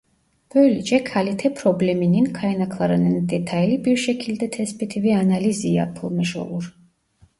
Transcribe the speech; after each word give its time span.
Böylece 0.55 1.03
kalite 1.03 1.53
probleminin 1.53 2.25
kaynaklarının 2.25 3.29
detaylı 3.29 3.85
bir 3.85 3.97
şekilde 3.97 4.49
tespiti 4.49 5.03
ve 5.03 5.17
analizi 5.17 5.67
yapılmış 5.67 6.35
olur. 6.35 6.77